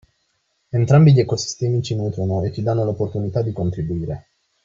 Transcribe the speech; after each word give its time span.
Entrambi 0.71 1.13
gli 1.13 1.19
ecosistemi 1.19 1.83
ci 1.83 1.93
“nutrono” 1.95 2.41
e 2.41 2.51
ci 2.51 2.63
danno 2.63 2.83
l’opportunità 2.83 3.43
di 3.43 3.51
contribuire. 3.53 4.29